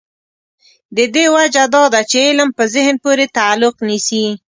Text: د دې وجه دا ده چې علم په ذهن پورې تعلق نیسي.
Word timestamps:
د 0.97 0.99
دې 1.15 1.25
وجه 1.35 1.63
دا 1.75 1.83
ده 1.93 2.01
چې 2.09 2.17
علم 2.27 2.49
په 2.57 2.63
ذهن 2.75 2.95
پورې 3.03 3.25
تعلق 3.37 3.75
نیسي. 3.89 4.25